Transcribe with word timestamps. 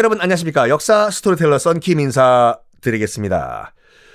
여러분 0.00 0.18
안녕하십니까. 0.18 0.70
역사 0.70 1.10
스토리텔러 1.10 1.58
썬킴 1.58 2.00
인사 2.00 2.58
드리겠습니다. 2.80 3.74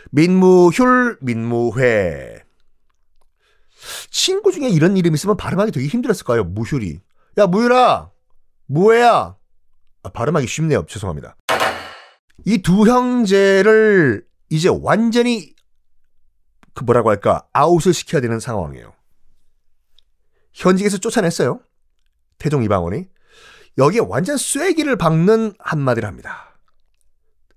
민무휼, 0.09 1.17
민무회. 1.21 2.43
친구 4.09 4.51
중에 4.51 4.67
이런 4.69 4.97
이름 4.97 5.13
있으면 5.13 5.37
발음하기 5.37 5.71
되게 5.71 5.85
힘들었을까요? 5.85 6.43
무휼이. 6.45 7.01
야, 7.37 7.45
무휼아! 7.45 8.09
무회야! 8.65 9.35
아, 10.01 10.09
발음하기 10.09 10.47
쉽네요. 10.47 10.87
죄송합니다. 10.87 11.35
이 12.47 12.63
두 12.63 12.87
형제를 12.87 14.25
이제 14.49 14.69
완전히 14.81 15.53
그 16.73 16.83
뭐라고 16.83 17.11
할까 17.11 17.45
아웃을 17.53 17.93
시켜야 17.93 18.21
되는 18.21 18.39
상황이에요. 18.39 18.91
현직에서 20.51 20.97
쫓아냈어요. 20.97 21.59
태종 22.39 22.63
이방원이. 22.63 23.07
여기에 23.77 24.01
완전 24.07 24.37
쐐기를 24.37 24.95
박는 24.97 25.53
한마디를 25.59 26.07
합니다. 26.07 26.57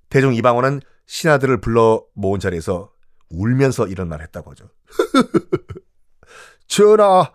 대종 0.08 0.34
이방원은 0.34 0.80
신하들을 1.06 1.60
불러 1.60 2.04
모은 2.14 2.40
자리에서 2.40 2.92
울면서 3.30 3.86
이런 3.86 4.08
말을 4.08 4.24
했다고 4.26 4.50
하죠. 4.50 4.70
전하, 6.66 7.32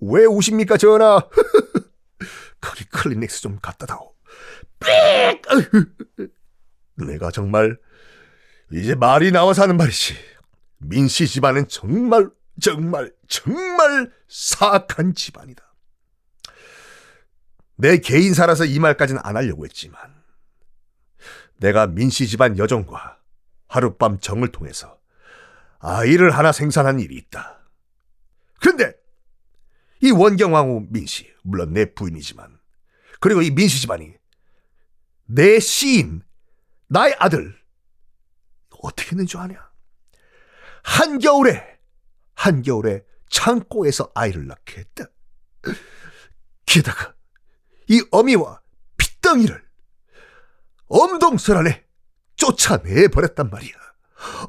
왜 0.00 0.24
우십니까, 0.24 0.76
전하? 0.76 1.20
거기 2.60 2.84
클리닉스 2.86 3.42
좀 3.42 3.58
갖다 3.60 3.86
다오. 3.86 4.14
삑! 4.80 5.42
내가 6.96 7.30
정말 7.30 7.78
이제 8.72 8.94
말이 8.94 9.30
나와서 9.30 9.62
하는 9.62 9.76
말이지. 9.76 10.14
민씨 10.78 11.26
집안은 11.26 11.68
정말, 11.68 12.30
정말, 12.60 13.12
정말 13.28 14.12
사악한 14.28 15.14
집안이다. 15.14 15.73
내 17.76 17.98
개인사라서 17.98 18.64
이 18.64 18.78
말까지는 18.78 19.20
안 19.24 19.36
하려고 19.36 19.64
했지만 19.64 19.96
내가 21.56 21.86
민씨 21.86 22.26
집안 22.26 22.58
여종과 22.58 23.18
하룻밤 23.68 24.20
정을 24.20 24.52
통해서 24.52 24.98
아이를 25.78 26.30
하나 26.30 26.52
생산한 26.52 27.00
일이 27.00 27.16
있다. 27.16 27.60
근데 28.60 28.94
이 30.00 30.10
원경왕후 30.10 30.86
민씨, 30.90 31.32
물론 31.42 31.72
내 31.72 31.92
부인이지만 31.92 32.58
그리고 33.20 33.42
이 33.42 33.50
민씨 33.50 33.80
집안이 33.80 34.14
내 35.26 35.58
시인, 35.58 36.22
나의 36.88 37.16
아들 37.18 37.58
어떻게 38.82 39.12
했는 39.12 39.26
줄 39.26 39.40
아냐? 39.40 39.70
한겨울에 40.82 41.78
한겨울에 42.34 43.04
창고에서 43.30 44.12
아이를 44.14 44.46
낳게 44.46 44.80
했다. 44.80 45.06
게다가 46.66 47.13
이 47.88 48.02
어미와 48.10 48.60
핏덩이를 48.96 49.62
엄동설 50.88 51.56
안에 51.58 51.84
쫓아내 52.36 53.08
버렸단 53.08 53.50
말이야. 53.50 53.72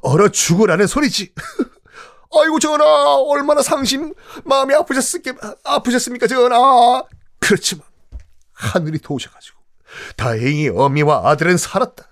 얼어 0.01 0.29
죽으라는 0.29 0.87
소리지. 0.87 1.33
아이고 2.37 2.59
전하 2.59 3.15
얼마나 3.15 3.61
상심 3.61 4.13
마음이 4.43 4.73
아프셨습니까 4.73 5.55
아프셨습니까 5.63 6.27
전하. 6.27 7.03
그렇지만 7.39 7.85
하늘이 8.51 8.99
도우셔가지고 8.99 9.57
다행히 10.17 10.69
어미와 10.69 11.29
아들은 11.29 11.57
살았다. 11.57 12.07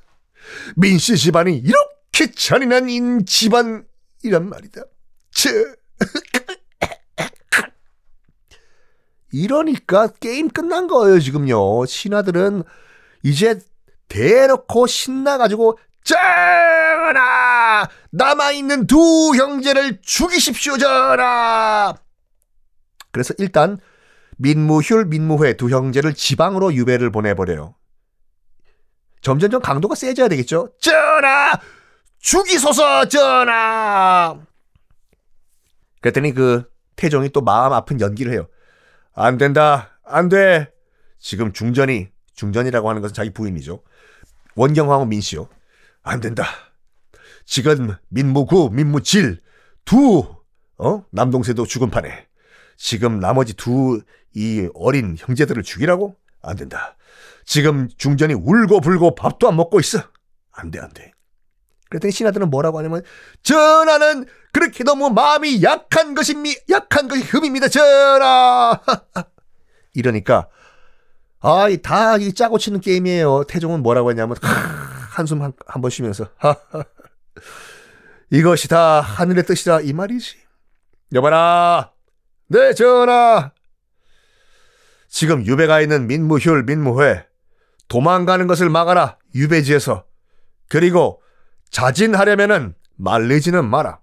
민씨 0.76 1.18
집안이 1.18 1.58
이렇게 1.58 2.32
잔인한 2.32 2.90
인 2.90 3.26
집안이란 3.26 4.50
말이다. 4.50 4.82
저 5.32 5.50
이러니까 9.34 10.08
게임 10.20 10.48
끝난 10.48 10.88
거예요, 10.88 11.20
지금요. 11.20 11.86
신하들은 11.88 12.64
이제 13.24 13.60
대놓고 14.08 14.86
신나가지고, 14.86 15.80
전하! 16.04 17.88
남아있는 18.12 18.86
두 18.86 19.34
형제를 19.36 20.02
죽이십시오, 20.04 20.78
전하! 20.78 21.96
그래서 23.12 23.34
일단, 23.40 23.80
민무휼, 24.38 25.06
민무회 25.08 25.58
두 25.58 25.70
형제를 25.70 26.14
지방으로 26.14 26.74
유배를 26.74 27.12
보내버려요. 27.12 27.76
점점점 29.22 29.62
강도가 29.62 29.96
세져야 29.96 30.28
되겠죠? 30.28 30.70
전하! 30.80 31.54
죽이소서, 32.20 33.08
전하! 33.08 34.38
그랬더니 36.02 36.34
그 36.34 36.70
태종이 36.96 37.30
또 37.30 37.42
마음 37.42 37.74
아픈 37.74 38.00
연기를 38.00 38.32
해요. 38.32 38.48
안 39.14 39.38
된다. 39.38 40.00
안 40.06 40.30
돼. 40.30 40.72
지금 41.20 41.54
중전이, 41.54 42.10
중전이라고 42.36 42.90
하는 42.90 43.02
것은 43.02 43.14
자기 43.14 43.32
부인이죠. 43.32 43.84
원경황후 44.56 45.06
민씨요. 45.06 45.48
안 46.02 46.20
된다. 46.20 46.46
지금 47.46 47.96
민무구, 48.10 48.70
민무질, 48.72 49.42
두, 49.86 50.36
어? 50.78 51.06
남동생도 51.12 51.66
죽은 51.66 51.90
판에. 51.90 52.28
지금 52.78 53.20
나머지 53.20 53.54
두 53.54 54.02
이 54.36 54.68
어린 54.74 55.16
형제들을 55.18 55.64
죽이라고? 55.64 56.16
안 56.42 56.56
된다. 56.56 56.96
지금 57.46 57.88
중전이 57.98 58.34
울고 58.34 58.82
불고 58.82 59.16
밥도 59.16 59.48
안 59.48 59.56
먹고 59.56 59.80
있어. 59.80 60.00
안 60.52 60.72
돼, 60.72 60.80
안 60.80 60.92
돼. 60.94 61.12
그랬더니 61.94 62.12
신하들은 62.12 62.50
뭐라고 62.50 62.80
하냐면, 62.80 63.04
전하는 63.44 64.26
그렇게 64.52 64.84
너무 64.84 65.10
마음이 65.12 65.62
약한 65.64 66.16
것입니, 66.16 66.56
약한 66.70 67.08
것이 67.08 67.22
흠입니다, 67.22 67.68
전하! 67.68 68.80
이러니까, 69.94 70.48
아, 71.40 71.68
다이 71.84 72.34
짜고 72.34 72.58
치는 72.58 72.80
게임이에요. 72.82 73.44
태종은 73.48 73.84
뭐라고 73.84 74.10
했냐면, 74.10 74.38
한숨 75.12 75.42
한, 75.44 75.54
한 75.68 75.82
번 75.82 75.92
쉬면서, 75.92 76.28
이것이 78.32 78.68
다 78.68 79.02
하늘의 79.02 79.46
뜻이다, 79.46 79.82
이 79.82 79.94
말이지. 79.94 80.38
여봐라! 81.14 81.92
네, 82.48 82.74
전하! 82.74 83.52
지금 85.08 85.46
유배가 85.46 85.80
있는 85.82 86.08
민무휼, 86.08 86.64
민무회, 86.66 87.28
도망가는 87.88 88.48
것을 88.48 88.70
막아라, 88.70 89.20
유배지에서. 89.36 90.06
그리고 90.70 91.22
자진하려면은 91.74 92.76
말리지는 92.96 93.68
마라. 93.68 94.00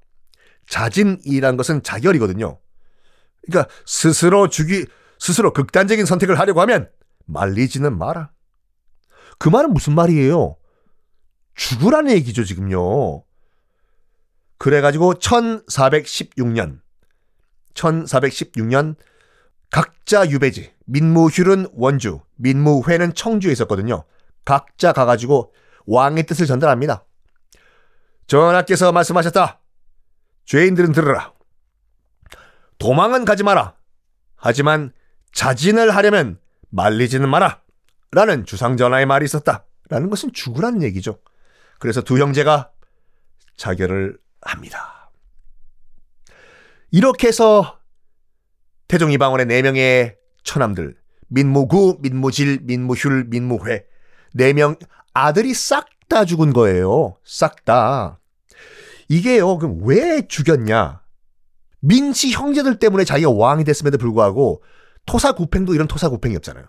자진이란 0.69 1.56
것은 1.56 1.82
자결이거든요. 1.82 2.58
그러니까 3.47 3.72
스스로 3.86 4.48
죽이 4.48 4.84
스스로 5.19 5.53
극단적인 5.53 6.04
선택을 6.04 6.38
하려고 6.38 6.60
하면 6.60 6.91
말리지는 7.26 7.97
마라. 7.97 8.32
그 9.38 9.48
말은 9.48 9.72
무슨 9.72 9.94
말이에요? 9.94 10.56
죽으라는 11.54 12.12
얘기죠, 12.12 12.44
지금요. 12.44 13.25
그래가지고 14.58 15.14
1416년, 15.14 16.81
1416년 17.75 18.97
각자 19.70 20.28
유배지, 20.28 20.72
민무휼은 20.87 21.69
원주, 21.72 22.20
민무회는 22.37 23.14
청주에 23.14 23.52
있었거든요. 23.52 24.04
각자 24.44 24.92
가가지고 24.92 25.54
왕의 25.87 26.26
뜻을 26.26 26.47
전달합니다. 26.47 27.04
전하께서 28.30 28.92
말씀하셨다. 28.92 29.58
죄인들은 30.44 30.92
들으라. 30.92 31.32
도망은 32.78 33.24
가지 33.24 33.42
마라. 33.42 33.74
하지만 34.36 34.92
자진을 35.32 35.96
하려면 35.96 36.38
말리지는 36.69 37.28
마라. 37.28 37.60
라는 38.12 38.46
주상전하의 38.46 39.06
말이 39.06 39.24
있었다. 39.24 39.64
라는 39.88 40.10
것은 40.10 40.32
죽으라는 40.32 40.84
얘기죠. 40.84 41.19
그래서 41.80 42.02
두 42.02 42.20
형제가 42.20 42.70
자결을 43.56 44.16
합니다. 44.42 45.10
이렇게 46.92 47.26
해서 47.26 47.80
태종 48.86 49.10
이방원의 49.10 49.46
네 49.46 49.60
명의 49.62 50.16
처남들 50.44 50.96
민무구, 51.26 51.99
민무질, 52.00 52.60
민무휼, 52.62 53.25
민무회 53.26 53.87
네 54.34 54.52
명 54.52 54.76
아들이 55.14 55.52
싹 55.52 55.87
다 56.10 56.26
죽은 56.26 56.52
거예요. 56.52 57.16
싹 57.24 57.64
다. 57.64 58.20
이게요. 59.08 59.56
그럼 59.56 59.78
왜 59.84 60.26
죽였냐? 60.28 61.00
민씨 61.80 62.32
형제들 62.32 62.78
때문에 62.78 63.04
자기가 63.04 63.30
왕이 63.30 63.64
됐음에도 63.64 63.96
불구하고 63.96 64.62
토사구팽도 65.06 65.72
이런 65.74 65.88
토사구팽이 65.88 66.36
없잖아요. 66.36 66.66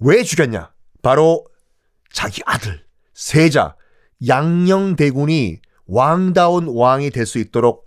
왜 0.00 0.22
죽였냐? 0.22 0.72
바로 1.02 1.46
자기 2.10 2.40
아들 2.46 2.82
세자 3.12 3.76
양녕대군이 4.26 5.60
왕다운 5.86 6.68
왕이 6.68 7.10
될 7.10 7.26
수 7.26 7.38
있도록 7.38 7.84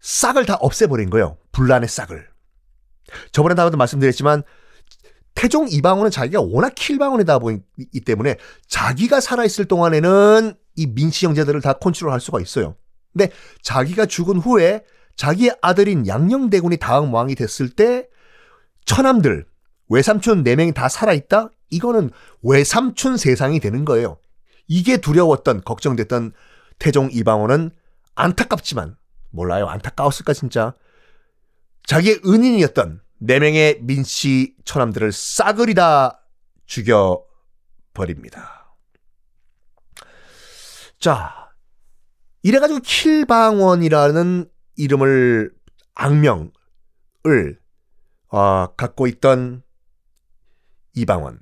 싹을 0.00 0.44
다 0.46 0.56
없애버린 0.56 1.10
거예요. 1.10 1.36
분란의 1.52 1.88
싹을. 1.88 2.26
저번에 3.32 3.54
나도 3.54 3.76
말씀드렸지만 3.76 4.42
태종 5.36 5.68
이방원은 5.68 6.10
자기가 6.10 6.40
워낙 6.40 6.74
킬방원이다 6.74 7.38
보기 7.38 7.60
때문에 8.04 8.36
자기가 8.66 9.20
살아있을 9.20 9.66
동안에는 9.66 10.54
이 10.76 10.86
민씨 10.86 11.26
형제들을 11.26 11.60
다 11.60 11.74
컨트롤할 11.74 12.20
수가 12.20 12.40
있어요. 12.40 12.74
근데 13.12 13.30
자기가 13.62 14.06
죽은 14.06 14.38
후에 14.38 14.82
자기의 15.14 15.56
아들인 15.62 16.06
양녕대군이 16.06 16.78
다음 16.78 17.14
왕이 17.14 17.34
됐을 17.34 17.68
때 17.68 18.08
처남들 18.86 19.46
외삼촌 19.88 20.42
4명이 20.42 20.74
다 20.74 20.88
살아있다? 20.88 21.50
이거는 21.70 22.10
외삼촌 22.42 23.16
세상이 23.16 23.60
되는 23.60 23.84
거예요. 23.84 24.18
이게 24.68 24.96
두려웠던, 24.96 25.62
걱정됐던 25.64 26.32
태종 26.78 27.08
이방원은 27.12 27.70
안타깝지만, 28.14 28.96
몰라요. 29.30 29.66
안타까웠을까, 29.66 30.32
진짜. 30.32 30.74
자기의 31.84 32.20
은인이었던 32.26 33.00
4명의 33.22 33.80
민씨 33.82 34.54
처남들을 34.64 35.12
싸그리 35.12 35.74
다 35.74 36.20
죽여 36.66 37.24
버립니다. 37.94 38.76
자, 40.98 41.50
이래가지고 42.42 42.80
킬방원이라는 42.80 44.50
이름을, 44.76 45.52
악명을, 45.94 46.50
어, 48.28 48.66
갖고 48.76 49.06
있던 49.06 49.62
이방원. 50.94 51.40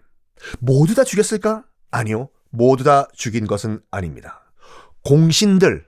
모두 0.61 0.95
다 0.95 1.05
죽였을까? 1.05 1.65
아니요. 1.91 2.29
모두 2.51 2.85
다 2.85 3.09
죽인 3.15 3.47
것은 3.47 3.83
아닙니다. 3.91 4.53
공신들, 5.05 5.87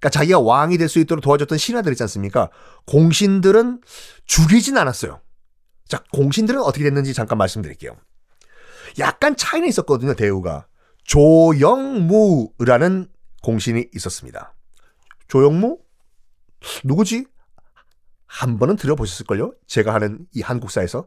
그러니까 0.00 0.10
자기가 0.10 0.40
왕이 0.40 0.78
될 0.78 0.88
수 0.88 0.98
있도록 1.00 1.22
도와줬던 1.22 1.58
신하들 1.58 1.92
있지 1.92 2.02
않습니까? 2.04 2.50
공신들은 2.86 3.80
죽이진 4.26 4.78
않았어요. 4.78 5.20
자, 5.88 6.02
공신들은 6.12 6.60
어떻게 6.60 6.84
됐는지 6.84 7.14
잠깐 7.14 7.38
말씀드릴게요. 7.38 7.96
약간 8.98 9.36
차이는 9.36 9.68
있었거든요, 9.68 10.14
대우가. 10.14 10.66
조영무라는 11.04 13.08
공신이 13.42 13.88
있었습니다. 13.94 14.54
조영무? 15.28 15.78
누구지? 16.84 17.26
한 18.26 18.58
번은 18.58 18.76
들어보셨을걸요? 18.76 19.54
제가 19.66 19.94
하는 19.94 20.26
이 20.32 20.42
한국사에서. 20.42 21.06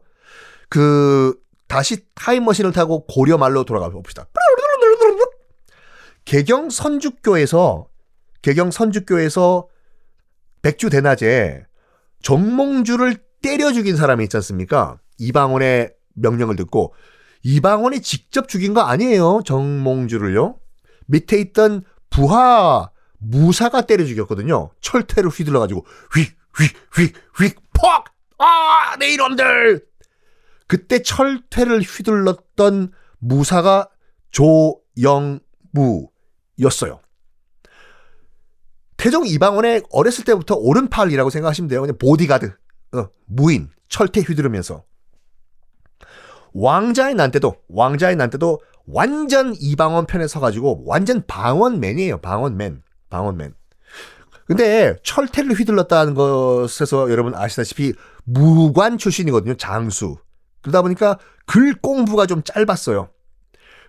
그, 0.68 1.38
다시 1.68 2.04
타임머신을 2.14 2.72
타고 2.72 3.06
고려 3.06 3.38
말로 3.38 3.64
돌아가 3.64 3.88
봅시다. 3.88 4.26
개경 6.24 6.70
선주교에서 6.70 7.86
개경 8.42 8.70
선주교에서 8.70 9.68
백주 10.62 10.90
대낮에 10.90 11.64
정몽주를 12.22 13.16
때려 13.42 13.72
죽인 13.72 13.96
사람이 13.96 14.24
있지 14.24 14.36
않습니까? 14.36 14.98
이방원의 15.18 15.94
명령을 16.14 16.56
듣고 16.56 16.94
이방원이 17.42 18.02
직접 18.02 18.48
죽인 18.48 18.74
거 18.74 18.82
아니에요. 18.82 19.42
정몽주를요. 19.44 20.58
밑에 21.06 21.40
있던 21.40 21.82
부하 22.10 22.90
무사가 23.18 23.82
때려 23.82 24.04
죽였거든요. 24.04 24.70
철퇴를 24.80 25.30
휘둘러 25.30 25.60
가지고 25.60 25.84
휙 26.14 26.42
휙 26.56 26.74
휙휙 26.94 27.60
퍽! 27.72 28.04
아, 28.38 28.96
내 28.98 29.14
이놈들! 29.14 29.86
그때 30.66 31.02
철퇴를 31.02 31.80
휘둘렀던 31.80 32.92
무사가 33.18 33.88
조영무였어요. 34.30 35.42
태종 39.02 39.26
이방원의 39.26 39.82
어렸을 39.90 40.24
때부터 40.24 40.54
오른팔이라고 40.54 41.28
생각하시면 41.28 41.68
돼요. 41.68 41.80
그냥 41.80 41.98
보디가드, 41.98 42.54
어, 42.94 43.08
무인, 43.26 43.68
철퇴 43.88 44.20
휘두르면서. 44.20 44.84
왕자의 46.52 47.16
난 47.16 47.32
때도, 47.32 47.56
왕자의 47.66 48.14
난 48.14 48.30
때도 48.30 48.60
완전 48.86 49.56
이방원 49.58 50.06
편에 50.06 50.28
서가지고 50.28 50.84
완전 50.86 51.24
방원맨이에요. 51.26 52.18
방원맨. 52.18 52.84
방원맨. 53.10 53.54
근데 54.46 54.96
철퇴를 55.02 55.54
휘둘렀다는 55.54 56.14
것에서 56.14 57.10
여러분 57.10 57.34
아시다시피 57.34 57.94
무관 58.22 58.98
출신이거든요. 58.98 59.54
장수. 59.54 60.16
그러다 60.60 60.80
보니까 60.80 61.18
글 61.46 61.74
공부가 61.74 62.26
좀 62.26 62.44
짧았어요. 62.44 63.08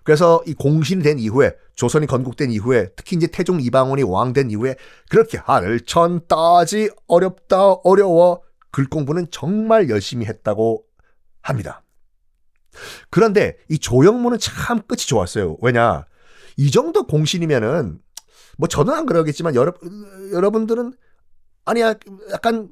그래서 0.04 0.44
이 0.46 0.54
공신이 0.54 1.02
된 1.04 1.18
이후에 1.20 1.56
조선이 1.76 2.08
건국된 2.08 2.52
이후에 2.52 2.90
특히 2.96 3.16
이제 3.16 3.28
태종 3.28 3.62
이방원이 3.62 4.04
왕된 4.04 4.52
이후에 4.52 4.76
그렇게 5.10 5.38
하늘 5.38 5.80
천 5.82 6.28
따지 6.28 6.90
어렵다 7.08 7.72
어려워 7.84 8.42
글 8.72 8.88
공부는 8.90 9.28
정말 9.32 9.90
열심히 9.90 10.26
했다고 10.26 10.84
합니다. 11.42 11.84
그런데 13.10 13.58
이 13.70 13.78
조영무는 13.78 14.40
참 14.40 14.82
끝이 14.82 15.00
좋았어요. 15.00 15.58
왜냐 15.62 16.06
이 16.58 16.72
정도 16.72 17.06
공신이면은 17.06 18.00
뭐 18.58 18.68
저는 18.68 18.94
안 18.94 19.06
그러겠지만 19.06 19.56
여러 19.56 19.74
여러분들은 20.32 20.94
아니야 21.66 21.94
약간 22.32 22.70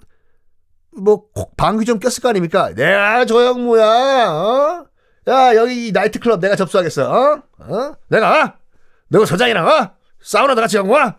뭐 0.96 1.28
방귀 1.56 1.86
좀 1.86 2.00
꼈을 2.00 2.22
거 2.22 2.30
아닙니까? 2.30 2.74
내가 2.74 3.26
조영무야. 3.26 4.32
어? 4.32 4.91
야 5.28 5.56
여기 5.56 5.92
나이트클럽 5.92 6.40
내가 6.40 6.56
접수하겠어. 6.56 7.12
어? 7.12 7.44
어? 7.60 7.96
내가 8.10 8.58
너가 9.10 9.26
서장이랑 9.26 9.68
어? 9.68 9.92
사우나도 10.22 10.62
같이 10.62 10.78
가고 10.78 10.90
와. 10.90 11.18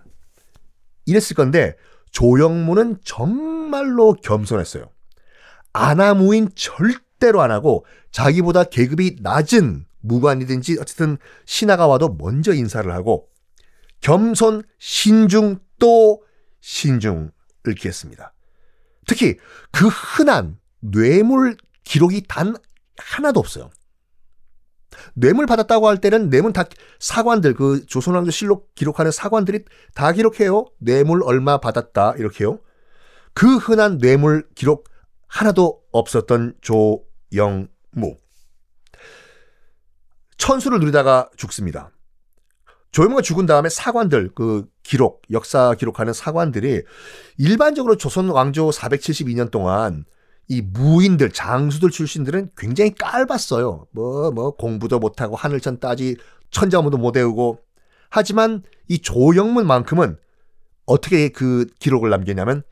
이랬을 1.06 1.34
건데 1.36 1.76
조영무는 2.10 2.98
정말로 3.04 4.14
겸손했어요. 4.14 4.90
아나무인 5.72 6.50
절대로 6.54 7.42
안 7.42 7.50
하고 7.50 7.84
자기보다 8.10 8.64
계급이 8.64 9.18
낮은 9.20 9.86
무관이든지 10.00 10.78
어쨌든 10.80 11.16
신하가 11.46 11.86
와도 11.86 12.16
먼저 12.18 12.52
인사를 12.52 12.92
하고 12.92 13.28
겸손, 14.00 14.62
신중 14.78 15.58
또 15.78 16.22
신중을 16.60 17.30
기했습니다. 17.78 18.32
특히 19.06 19.36
그 19.70 19.86
흔한 19.88 20.58
뇌물 20.80 21.56
기록이 21.84 22.24
단 22.28 22.56
하나도 22.96 23.40
없어요. 23.40 23.70
뇌물 25.14 25.46
받았다고 25.46 25.88
할 25.88 25.98
때는 25.98 26.30
뇌물 26.30 26.52
다 26.52 26.64
사관들 26.98 27.54
그 27.54 27.86
조선왕조 27.86 28.30
실록 28.30 28.74
기록하는 28.74 29.10
사관들이 29.10 29.64
다 29.94 30.12
기록해요. 30.12 30.66
뇌물 30.78 31.22
얼마 31.24 31.58
받았다 31.58 32.14
이렇게요. 32.18 32.58
그 33.34 33.56
흔한 33.56 33.98
뇌물 33.98 34.46
기록 34.54 34.88
하나도 35.28 35.80
없었던 35.92 36.54
조영무. 36.60 38.16
천수를 40.36 40.80
누리다가 40.80 41.30
죽습니다. 41.36 41.90
조영무가 42.90 43.22
죽은 43.22 43.46
다음에 43.46 43.70
사관들 43.70 44.32
그 44.34 44.66
기록 44.82 45.22
역사 45.30 45.74
기록하는 45.74 46.12
사관들이 46.12 46.82
일반적으로 47.38 47.96
조선 47.96 48.28
왕조 48.28 48.68
472년 48.68 49.50
동안 49.50 50.04
이 50.48 50.60
무인들 50.60 51.30
장수들 51.30 51.90
출신들은 51.90 52.50
굉장히 52.56 52.94
깔봤어요. 52.94 53.86
뭐뭐 53.92 54.30
뭐 54.32 54.50
공부도 54.56 54.98
못하고 54.98 55.36
하늘천 55.36 55.80
따지 55.80 56.16
천자문도 56.50 56.98
못 56.98 57.16
외우고 57.16 57.58
하지만 58.10 58.62
이 58.88 58.98
조영문만큼은 58.98 60.18
어떻게 60.84 61.28
그 61.30 61.66
기록을 61.78 62.10
남기냐면 62.10 62.62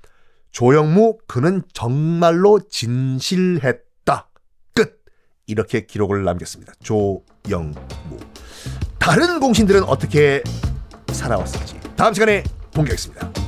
조영무 0.51 1.19
그는 1.27 1.63
정말로 1.73 2.61
진실했다. 2.69 4.29
끝. 4.75 5.03
이렇게 5.47 5.87
기록을 5.87 6.25
남겼습니다. 6.25 6.75
조영무. 6.83 7.75
다른 8.99 9.41
공신들은 9.41 9.85
어떻게 9.85 10.43
살아왔을지 11.13 11.81
다음 11.97 12.13
시간에 12.13 12.45
공개하겠습니다. 12.75 13.40